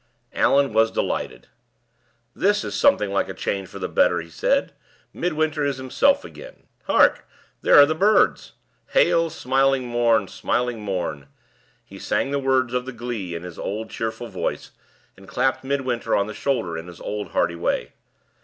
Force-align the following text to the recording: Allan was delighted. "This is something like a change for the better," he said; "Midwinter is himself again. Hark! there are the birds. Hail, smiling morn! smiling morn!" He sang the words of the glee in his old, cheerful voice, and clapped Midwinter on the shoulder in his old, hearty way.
Allan 0.33 0.73
was 0.73 0.89
delighted. 0.89 1.47
"This 2.33 2.63
is 2.63 2.73
something 2.73 3.11
like 3.11 3.29
a 3.29 3.35
change 3.35 3.67
for 3.67 3.77
the 3.77 3.87
better," 3.87 4.19
he 4.19 4.31
said; 4.31 4.73
"Midwinter 5.13 5.63
is 5.63 5.77
himself 5.77 6.25
again. 6.25 6.63
Hark! 6.85 7.27
there 7.61 7.75
are 7.79 7.85
the 7.85 7.93
birds. 7.93 8.53
Hail, 8.93 9.29
smiling 9.29 9.85
morn! 9.85 10.27
smiling 10.27 10.81
morn!" 10.81 11.27
He 11.85 11.99
sang 11.99 12.31
the 12.31 12.39
words 12.39 12.73
of 12.73 12.87
the 12.87 12.93
glee 12.93 13.35
in 13.35 13.43
his 13.43 13.59
old, 13.59 13.91
cheerful 13.91 14.27
voice, 14.27 14.71
and 15.15 15.27
clapped 15.27 15.63
Midwinter 15.63 16.15
on 16.15 16.25
the 16.25 16.33
shoulder 16.33 16.75
in 16.79 16.87
his 16.87 16.99
old, 16.99 17.27
hearty 17.33 17.55
way. 17.55 17.91